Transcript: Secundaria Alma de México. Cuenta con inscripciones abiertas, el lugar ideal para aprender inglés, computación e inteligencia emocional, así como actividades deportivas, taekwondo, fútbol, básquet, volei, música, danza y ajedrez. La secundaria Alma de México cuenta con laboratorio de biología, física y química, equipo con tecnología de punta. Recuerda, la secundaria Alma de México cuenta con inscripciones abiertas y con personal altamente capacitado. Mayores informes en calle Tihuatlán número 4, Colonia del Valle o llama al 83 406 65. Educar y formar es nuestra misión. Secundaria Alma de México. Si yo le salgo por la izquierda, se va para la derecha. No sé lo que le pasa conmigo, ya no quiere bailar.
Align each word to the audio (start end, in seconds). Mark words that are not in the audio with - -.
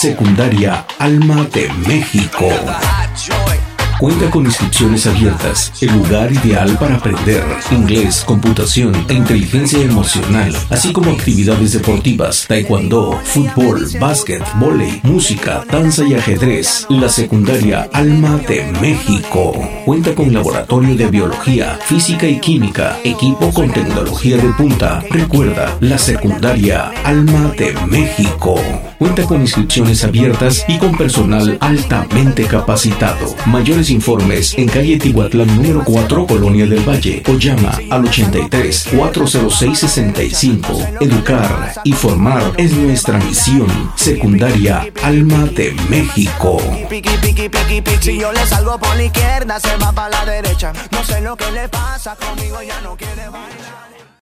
Secundaria 0.00 0.86
Alma 0.98 1.46
de 1.52 1.70
México. 1.86 2.48
Cuenta 3.98 4.30
con 4.30 4.46
inscripciones 4.46 5.06
abiertas, 5.06 5.74
el 5.82 5.92
lugar 5.92 6.32
ideal 6.32 6.74
para 6.78 6.96
aprender 6.96 7.44
inglés, 7.70 8.24
computación 8.26 8.94
e 9.10 9.12
inteligencia 9.12 9.78
emocional, 9.78 10.56
así 10.70 10.90
como 10.90 11.10
actividades 11.10 11.74
deportivas, 11.74 12.46
taekwondo, 12.48 13.20
fútbol, 13.24 13.86
básquet, 14.00 14.42
volei, 14.54 15.02
música, 15.02 15.66
danza 15.70 16.02
y 16.06 16.14
ajedrez. 16.14 16.86
La 16.88 17.10
secundaria 17.10 17.90
Alma 17.92 18.38
de 18.48 18.72
México 18.80 19.52
cuenta 19.84 20.14
con 20.14 20.32
laboratorio 20.32 20.96
de 20.96 21.08
biología, 21.08 21.78
física 21.84 22.26
y 22.26 22.40
química, 22.40 22.96
equipo 23.04 23.52
con 23.52 23.70
tecnología 23.70 24.38
de 24.38 24.50
punta. 24.54 25.04
Recuerda, 25.10 25.76
la 25.80 25.98
secundaria 25.98 26.90
Alma 27.04 27.52
de 27.58 27.74
México 27.86 28.58
cuenta 29.00 29.24
con 29.24 29.40
inscripciones 29.40 30.04
abiertas 30.04 30.66
y 30.68 30.76
con 30.76 30.94
personal 30.94 31.56
altamente 31.60 32.44
capacitado. 32.44 33.34
Mayores 33.46 33.88
informes 33.88 34.52
en 34.58 34.68
calle 34.68 34.98
Tihuatlán 34.98 35.56
número 35.56 35.82
4, 35.82 36.26
Colonia 36.26 36.66
del 36.66 36.86
Valle 36.86 37.22
o 37.26 37.32
llama 37.38 37.78
al 37.90 38.04
83 38.04 38.88
406 38.94 39.78
65. 39.78 40.78
Educar 41.00 41.72
y 41.82 41.92
formar 41.92 42.52
es 42.58 42.72
nuestra 42.72 43.16
misión. 43.18 43.68
Secundaria 43.96 44.86
Alma 45.02 45.46
de 45.46 45.74
México. 45.88 46.58
Si 48.00 48.18
yo 48.18 48.32
le 48.32 48.46
salgo 48.46 48.78
por 48.78 48.94
la 48.96 49.04
izquierda, 49.04 49.58
se 49.58 49.74
va 49.78 49.92
para 49.92 50.10
la 50.10 50.30
derecha. 50.30 50.74
No 50.90 51.02
sé 51.04 51.22
lo 51.22 51.34
que 51.36 51.50
le 51.52 51.70
pasa 51.70 52.14
conmigo, 52.16 52.62
ya 52.62 52.78
no 52.82 52.94
quiere 52.98 53.30
bailar. 53.30 53.99